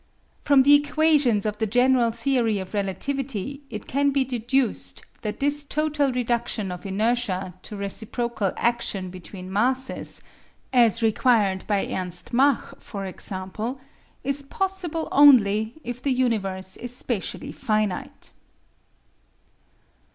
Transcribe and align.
From 0.41 0.63
the 0.63 0.73
equations 0.73 1.45
of 1.45 1.59
the 1.59 1.67
general 1.67 2.09
theory 2.09 2.57
of 2.57 2.73
relativity 2.73 3.61
it 3.69 3.85
can 3.85 4.09
be 4.09 4.25
deduced 4.25 5.03
that 5.21 5.39
this 5.39 5.63
total 5.63 6.11
reduction 6.11 6.71
of 6.71 6.87
inertia 6.87 7.53
to 7.61 7.75
reciprocal 7.75 8.51
action 8.57 9.11
between 9.11 9.53
masses 9.53 10.23
as 10.73 11.03
required 11.03 11.67
by 11.67 11.85
E. 11.85 11.95
Mach, 12.31 12.81
for 12.81 13.05
example 13.05 13.79
is 14.23 14.41
possible 14.41 15.07
only 15.11 15.75
if 15.83 16.01
the 16.01 16.11
universe 16.11 16.77
is 16.77 16.97
spatially 16.97 17.51
finite. 17.51 18.31